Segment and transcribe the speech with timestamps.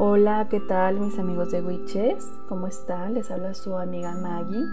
[0.00, 2.24] Hola, ¿qué tal mis amigos de Witches?
[2.48, 3.14] ¿Cómo están?
[3.14, 4.64] Les habla su amiga Maggie.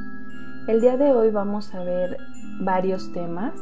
[0.68, 2.20] El día de hoy vamos a ver
[2.60, 3.56] varios temas.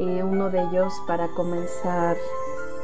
[0.00, 2.16] Eh, uno de ellos para comenzar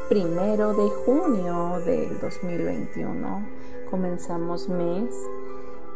[0.09, 3.49] primero de junio del 2021.
[3.91, 5.13] Comenzamos mes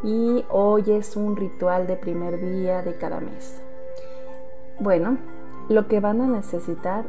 [0.02, 3.62] y hoy es un ritual de primer día de cada mes.
[4.80, 5.18] Bueno,
[5.68, 7.04] lo que van a necesitar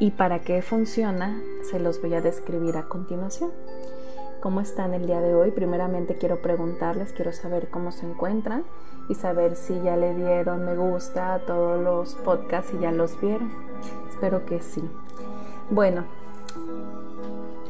[0.00, 3.52] y para qué funciona se los voy a describir a continuación.
[4.40, 5.50] ¿Cómo están el día de hoy?
[5.50, 8.62] Primeramente quiero preguntarles, quiero saber cómo se encuentran
[9.08, 13.20] y saber si ya le dieron me gusta a todos los podcasts y ya los
[13.20, 13.50] vieron.
[14.08, 14.88] Espero que sí.
[15.70, 16.04] Bueno,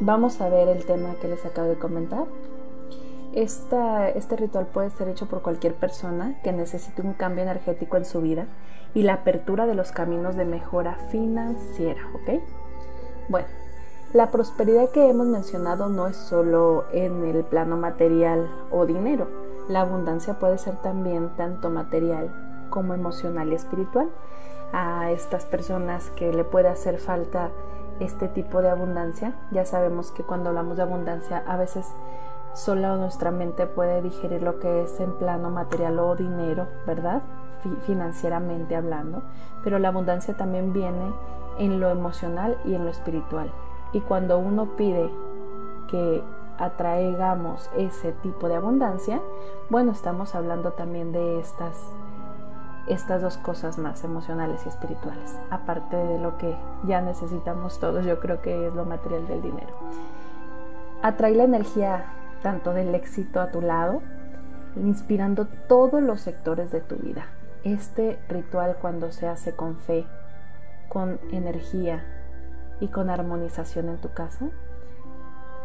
[0.00, 2.26] vamos a ver el tema que les acabo de comentar.
[3.32, 8.20] este ritual puede ser hecho por cualquier persona que necesite un cambio energético en su
[8.20, 8.46] vida
[8.92, 12.42] y la apertura de los caminos de mejora financiera, ¿ok?
[13.30, 13.48] Bueno,
[14.12, 19.26] la prosperidad que hemos mencionado no es solo en el plano material o dinero.
[19.68, 22.30] La abundancia puede ser también tanto material
[22.70, 24.08] como emocional y espiritual.
[24.72, 27.50] A estas personas que le puede hacer falta
[28.00, 31.86] este tipo de abundancia, ya sabemos que cuando hablamos de abundancia a veces
[32.54, 37.22] solo nuestra mente puede digerir lo que es en plano material o dinero, ¿verdad?
[37.86, 39.22] financieramente hablando,
[39.64, 41.12] pero la abundancia también viene
[41.58, 43.50] en lo emocional y en lo espiritual.
[43.92, 45.10] Y cuando uno pide
[45.88, 46.22] que
[46.58, 49.20] atraigamos ese tipo de abundancia,
[49.70, 51.76] bueno, estamos hablando también de estas,
[52.88, 58.18] estas dos cosas más, emocionales y espirituales, aparte de lo que ya necesitamos todos, yo
[58.18, 59.72] creo que es lo material del dinero.
[61.02, 62.06] Atrae la energía
[62.42, 64.02] tanto del éxito a tu lado,
[64.76, 67.26] inspirando todos los sectores de tu vida.
[67.64, 70.06] Este ritual cuando se hace con fe,
[70.88, 72.04] con energía,
[72.80, 74.48] y con armonización en tu casa,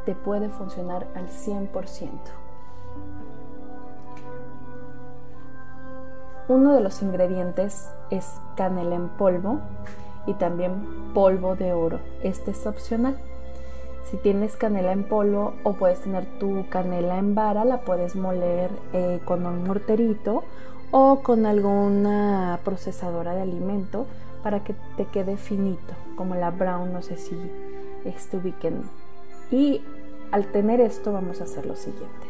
[0.06, 2.10] te puede funcionar al 100%.
[6.50, 9.62] Uno de los ingredientes es canela en polvo
[10.28, 12.00] y también polvo de oro.
[12.22, 13.18] Este es opcional.
[14.04, 18.70] Si tienes canela en polvo o puedes tener tu canela en vara, la puedes moler
[18.92, 20.44] eh, con un morterito
[20.92, 24.06] o con alguna procesadora de alimento
[24.44, 27.36] para que te quede finito, como la brown, no sé si
[28.06, 28.82] este ubiquen.
[29.52, 29.82] Y
[30.32, 32.28] al tener esto vamos a hacer lo siguiente.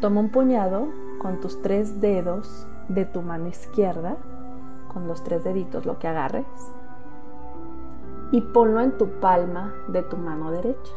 [0.00, 0.88] Toma un puñado
[1.18, 4.16] con tus tres dedos de tu mano izquierda,
[4.92, 6.46] con los tres deditos lo que agarres,
[8.32, 10.92] y ponlo en tu palma de tu mano derecha.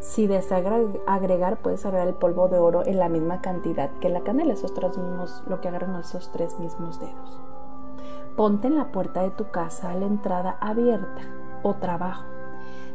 [0.00, 0.64] Si deseas
[1.06, 4.72] agregar, puedes agregar el polvo de oro en la misma cantidad que la canela, esos
[4.74, 7.40] tres mismos, lo que agarran esos tres mismos dedos.
[8.36, 11.22] Ponte en la puerta de tu casa a la entrada abierta
[11.62, 12.24] o trabajo.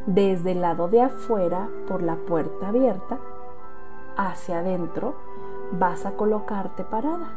[0.06, 3.20] Desde el lado de afuera, por la puerta abierta,
[4.18, 5.16] hacia adentro,
[5.72, 7.32] vas a colocarte parada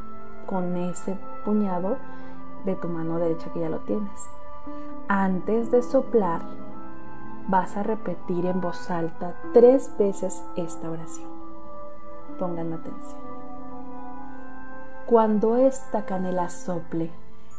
[0.47, 1.97] con ese puñado
[2.65, 4.29] de tu mano derecha que ya lo tienes.
[5.09, 6.43] Antes de soplar,
[7.49, 11.31] vas a repetir en voz alta tres veces esta oración.
[12.39, 13.21] Pongan atención.
[15.07, 17.11] Cuando esta canela sople,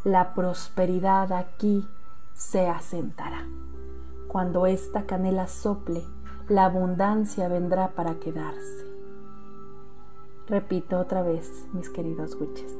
[0.05, 1.85] la prosperidad aquí
[2.33, 3.45] se asentará.
[4.29, 6.03] Cuando esta canela sople,
[6.47, 8.88] la abundancia vendrá para quedarse.
[10.47, 12.73] Repito otra vez, mis queridos witches.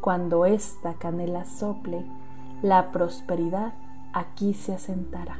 [0.00, 2.06] Cuando esta canela sople,
[2.62, 3.74] la prosperidad
[4.12, 5.38] aquí se asentará.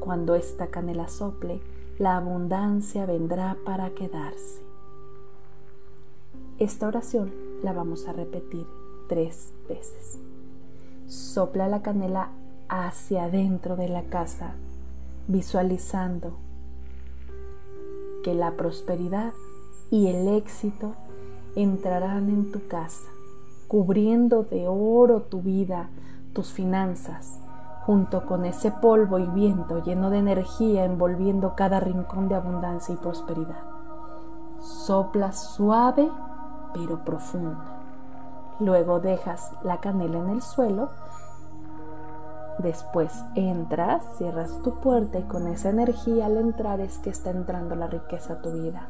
[0.00, 1.62] Cuando esta canela sople,
[1.98, 4.60] la abundancia vendrá para quedarse.
[6.58, 7.32] Esta oración
[7.62, 8.66] la vamos a repetir
[9.10, 10.20] tres veces.
[11.08, 12.28] Sopla la canela
[12.68, 14.52] hacia adentro de la casa,
[15.26, 16.34] visualizando
[18.22, 19.32] que la prosperidad
[19.90, 20.92] y el éxito
[21.56, 23.08] entrarán en tu casa,
[23.66, 25.88] cubriendo de oro tu vida,
[26.32, 27.40] tus finanzas,
[27.86, 32.98] junto con ese polvo y viento lleno de energía envolviendo cada rincón de abundancia y
[32.98, 33.58] prosperidad.
[34.60, 36.08] Sopla suave
[36.72, 37.79] pero profundo
[38.60, 40.90] Luego dejas la canela en el suelo.
[42.58, 47.74] Después entras, cierras tu puerta y con esa energía al entrar es que está entrando
[47.74, 48.88] la riqueza a tu vida.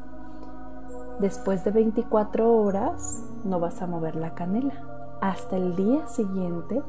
[1.21, 4.75] Después de 24 horas no vas a mover la canela
[5.21, 6.83] hasta el día siguiente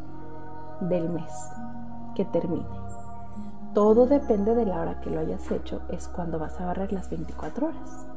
[0.80, 1.32] del mes
[2.16, 2.66] que termine.
[3.74, 7.10] Todo depende de la hora que lo hayas hecho, es cuando vas a barrer las
[7.10, 8.08] 24 horas.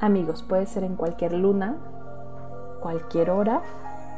[0.00, 1.76] Amigos, puede ser en cualquier luna,
[2.86, 3.62] cualquier hora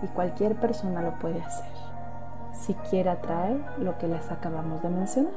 [0.03, 1.71] y cualquier persona lo puede hacer
[2.53, 5.33] si quiere atraer lo que les acabamos de mencionar.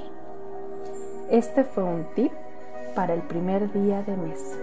[1.30, 2.34] Este fue un tip
[2.94, 4.58] para el primer día de mes.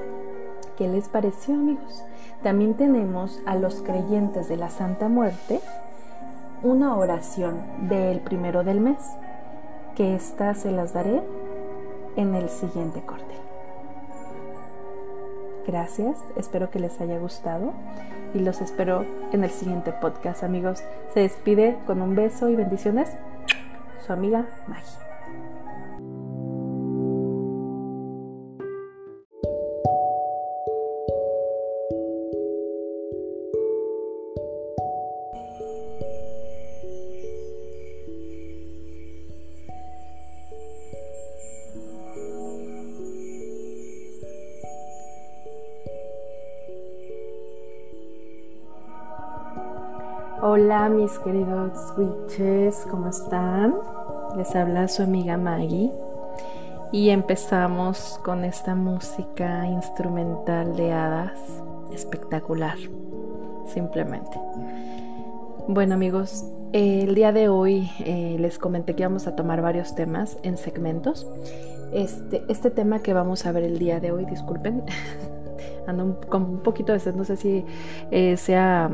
[0.77, 2.05] ¿Qué les pareció amigos?
[2.43, 5.61] También tenemos a los creyentes de la Santa Muerte
[6.63, 8.99] una oración del primero del mes,
[9.97, 11.23] que esta se las daré
[12.17, 13.48] en el siguiente corte.
[15.69, 17.75] Gracias, espero que les haya gustado
[18.33, 20.83] y los espero en el siguiente podcast amigos.
[21.13, 23.11] Se despide con un beso y bendiciones
[24.07, 25.08] su amiga Maggie.
[50.69, 53.75] Hola mis queridos witches, ¿cómo están?
[54.37, 55.91] Les habla su amiga Maggie
[56.93, 61.41] y empezamos con esta música instrumental de hadas
[61.91, 62.77] espectacular,
[63.65, 64.39] simplemente.
[65.69, 66.45] Bueno amigos,
[66.75, 71.27] el día de hoy eh, les comenté que íbamos a tomar varios temas en segmentos.
[71.95, 74.83] Este, este tema que vamos a ver el día de hoy, disculpen,
[75.87, 77.65] ando con un poquito de sed, no sé si
[78.11, 78.91] eh, sea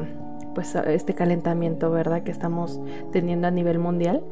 [0.55, 2.23] pues este calentamiento, ¿verdad?
[2.23, 2.81] Que estamos
[3.13, 4.23] teniendo a nivel mundial.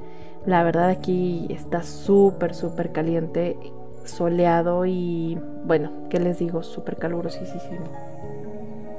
[0.47, 3.57] La verdad aquí está súper, súper caliente,
[4.05, 6.63] soleado y bueno, ¿qué les digo?
[6.63, 7.85] Súper calurosísimo.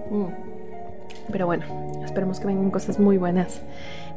[0.09, 0.27] Mm.
[1.31, 1.65] Pero bueno,
[2.03, 3.61] esperemos que vengan cosas muy buenas.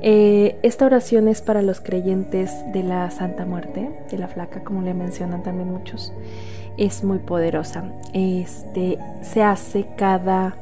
[0.00, 4.82] Eh, esta oración es para los creyentes de la Santa Muerte, de la Flaca, como
[4.82, 6.12] le mencionan también muchos.
[6.76, 7.84] Es muy poderosa.
[8.12, 10.56] Este se hace cada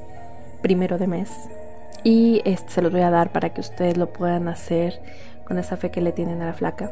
[0.63, 1.31] primero de mes
[2.05, 5.01] y este, se los voy a dar para que ustedes lo puedan hacer
[5.47, 6.91] con esa fe que le tienen a la flaca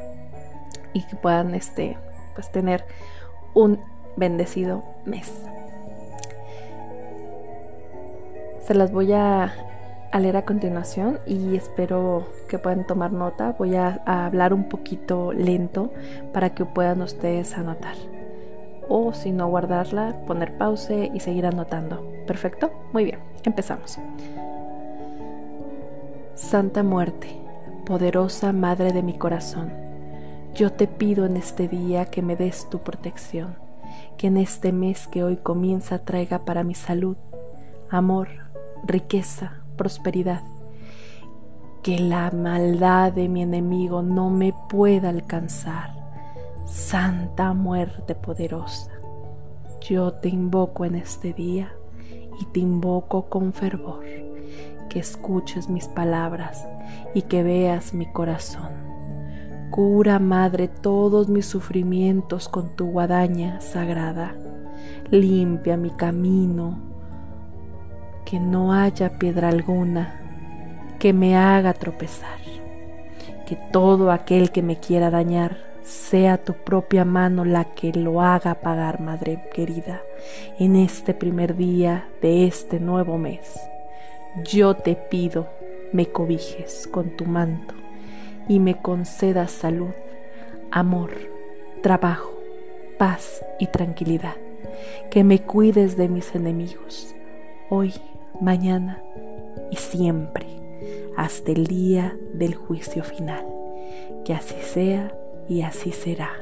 [0.95, 1.97] y que puedan este,
[2.35, 2.85] pues, tener
[3.55, 3.79] un
[4.17, 5.31] bendecido mes.
[8.61, 9.53] Se las voy a,
[10.19, 13.55] leer a continuación y espero que puedan tomar nota.
[13.59, 15.91] Voy a, a hablar un poquito lento
[16.33, 17.97] para que puedan ustedes anotar.
[18.89, 22.07] O si no guardarla, poner pause y seguir anotando.
[22.27, 22.71] ¿Perfecto?
[22.93, 23.99] Muy bien, empezamos.
[26.35, 27.29] Santa Muerte,
[27.85, 29.71] poderosa Madre de mi corazón,
[30.55, 33.57] yo te pido en este día que me des tu protección,
[34.17, 37.19] que en este mes que hoy comienza traiga para mi salud,
[37.91, 38.29] amor,
[38.83, 40.41] riqueza, prosperidad,
[41.83, 45.91] que la maldad de mi enemigo no me pueda alcanzar.
[46.65, 48.91] Santa muerte poderosa,
[49.83, 51.75] yo te invoco en este día
[52.41, 54.32] y te invoco con fervor
[54.93, 56.69] que escuches mis palabras
[57.15, 58.69] y que veas mi corazón.
[59.71, 64.35] Cura, Madre, todos mis sufrimientos con tu guadaña sagrada.
[65.11, 66.79] Limpia mi camino,
[68.27, 70.21] que no haya piedra alguna
[70.99, 72.43] que me haga tropezar.
[73.47, 78.57] Que todo aquel que me quiera dañar sea tu propia mano la que lo haga
[78.57, 80.03] pagar, Madre querida,
[80.59, 83.72] en este primer día de este nuevo mes
[84.45, 85.47] yo te pido
[85.93, 87.75] me cobijes con tu manto
[88.49, 89.93] y me concedas salud,
[90.71, 91.11] amor,
[91.83, 92.33] trabajo,
[92.99, 94.37] paz y tranquilidad,
[95.11, 97.15] que me cuides de mis enemigos,
[97.69, 97.95] hoy,
[98.41, 99.03] mañana
[99.71, 100.47] y siempre,
[101.17, 103.47] hasta el día del juicio final.
[104.25, 105.15] Que así sea
[105.49, 106.42] y así será.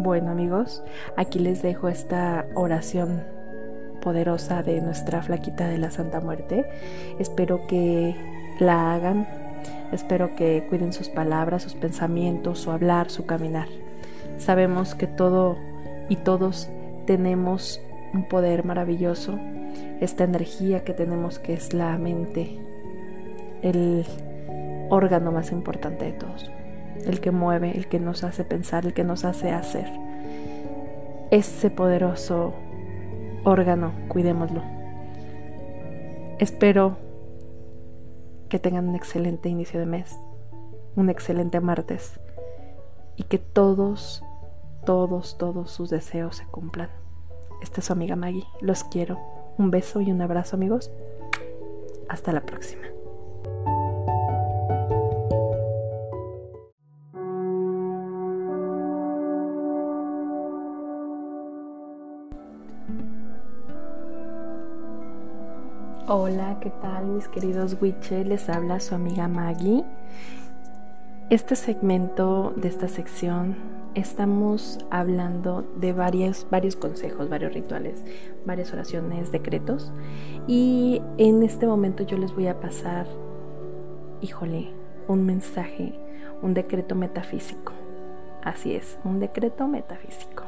[0.00, 0.84] Bueno amigos,
[1.16, 3.24] aquí les dejo esta oración
[4.00, 6.66] poderosa de nuestra flaquita de la Santa Muerte.
[7.18, 8.14] Espero que
[8.60, 9.26] la hagan,
[9.90, 13.66] espero que cuiden sus palabras, sus pensamientos, su hablar, su caminar.
[14.36, 15.58] Sabemos que todo
[16.08, 16.70] y todos
[17.04, 17.80] tenemos
[18.14, 19.36] un poder maravilloso,
[20.00, 22.56] esta energía que tenemos que es la mente,
[23.62, 24.06] el
[24.90, 26.52] órgano más importante de todos
[27.06, 29.90] el que mueve, el que nos hace pensar, el que nos hace hacer.
[31.30, 32.54] Ese poderoso
[33.44, 34.62] órgano, cuidémoslo.
[36.38, 36.96] Espero
[38.48, 40.18] que tengan un excelente inicio de mes,
[40.96, 42.18] un excelente martes
[43.16, 44.22] y que todos,
[44.86, 46.90] todos, todos sus deseos se cumplan.
[47.60, 48.46] Esta es su amiga Maggie.
[48.60, 49.18] Los quiero.
[49.58, 50.90] Un beso y un abrazo amigos.
[52.08, 52.97] Hasta la próxima.
[66.10, 68.26] Hola, ¿qué tal mis queridos witches?
[68.26, 69.84] Les habla su amiga Maggie.
[71.28, 73.56] Este segmento de esta sección
[73.94, 78.02] estamos hablando de varios, varios consejos, varios rituales,
[78.46, 79.92] varias oraciones, decretos.
[80.46, 83.06] Y en este momento yo les voy a pasar,
[84.22, 84.70] híjole,
[85.08, 85.92] un mensaje,
[86.40, 87.74] un decreto metafísico.
[88.42, 90.44] Así es, un decreto metafísico.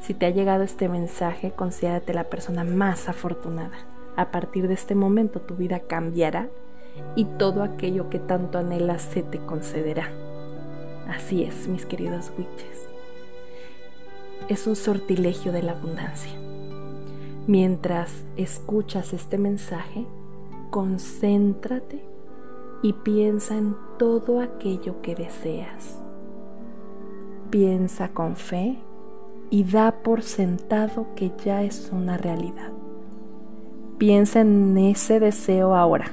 [0.00, 4.94] Si te ha llegado este mensaje, considérate la persona más afortunada a partir de este
[4.94, 6.48] momento tu vida cambiará
[7.16, 10.10] y todo aquello que tanto anhelas se te concederá.
[11.08, 12.88] Así es, mis queridos witches.
[14.48, 16.32] Es un sortilegio de la abundancia.
[17.46, 20.06] Mientras escuchas este mensaje,
[20.70, 22.04] concéntrate
[22.82, 26.00] y piensa en todo aquello que deseas.
[27.50, 28.78] Piensa con fe
[29.50, 32.72] y da por sentado que ya es una realidad.
[34.02, 36.06] Piensa en ese deseo ahora.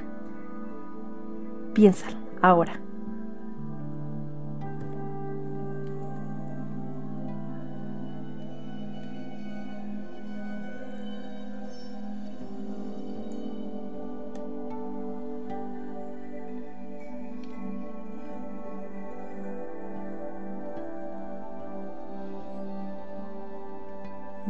[1.74, 2.80] Piénsalo ahora.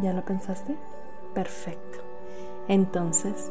[0.02, 0.76] ¿Ya lo pensaste?
[1.32, 2.09] Perfecto.
[2.70, 3.50] Entonces,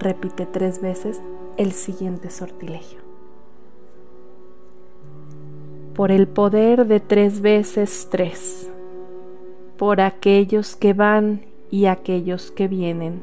[0.00, 1.22] repite tres veces
[1.58, 2.98] el siguiente sortilegio.
[5.94, 8.68] Por el poder de tres veces tres,
[9.76, 13.22] por aquellos que van y aquellos que vienen,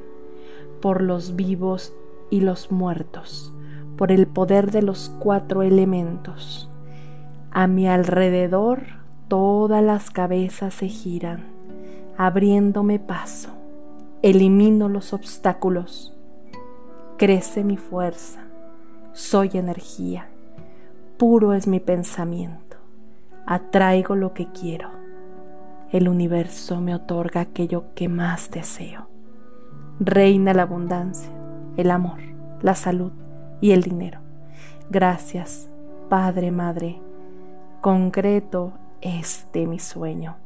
[0.81, 1.93] por los vivos
[2.29, 3.53] y los muertos,
[3.97, 6.69] por el poder de los cuatro elementos.
[7.51, 8.83] A mi alrededor
[9.27, 11.43] todas las cabezas se giran,
[12.15, 13.54] abriéndome paso
[14.25, 16.11] elimino los obstáculos,
[17.15, 18.39] crece mi fuerza,
[19.13, 20.29] soy energía,
[21.17, 22.77] puro es mi pensamiento,
[23.45, 24.89] atraigo lo que quiero,
[25.91, 29.09] el universo me otorga aquello que más deseo,
[29.99, 31.29] reina la abundancia,
[31.77, 32.17] el amor,
[32.63, 33.11] la salud
[33.61, 34.21] y el dinero.
[34.89, 35.69] Gracias,
[36.09, 36.99] Padre, Madre,
[37.79, 40.37] concreto este mi sueño,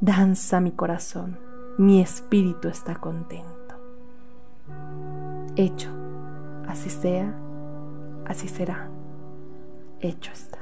[0.00, 1.49] danza mi corazón
[1.80, 3.74] mi espíritu está contento.
[5.56, 5.88] Hecho,
[6.68, 7.34] así sea,
[8.26, 8.90] así será,
[10.02, 10.58] hecho está.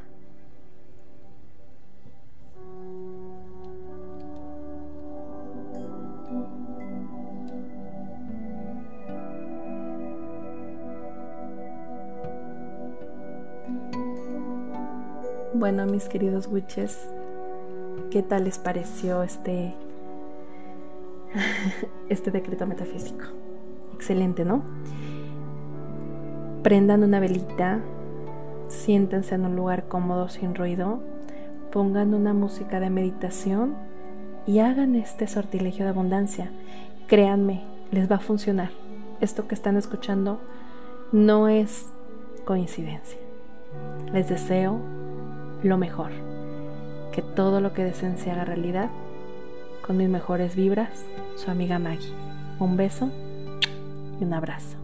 [15.52, 16.96] Bueno, mis queridos witches,
[18.12, 19.74] ¿qué tal les pareció este
[22.08, 23.24] este decreto metafísico.
[23.94, 24.62] Excelente, ¿no?
[26.62, 27.80] Prendan una velita,
[28.68, 31.00] siéntense en un lugar cómodo sin ruido,
[31.72, 33.74] pongan una música de meditación
[34.46, 36.50] y hagan este sortilegio de abundancia.
[37.06, 38.70] Créanme, les va a funcionar.
[39.20, 40.40] Esto que están escuchando
[41.12, 41.86] no es
[42.44, 43.18] coincidencia.
[44.12, 44.78] Les deseo
[45.62, 46.10] lo mejor,
[47.12, 48.90] que todo lo que deseen se haga realidad
[49.88, 52.12] con mis mejores vibras, su amiga Maggie.
[52.58, 53.10] Un beso
[54.20, 54.76] y un abrazo.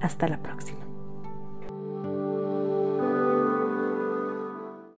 [0.00, 0.80] Hasta la próxima.